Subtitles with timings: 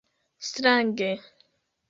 [0.47, 1.11] strange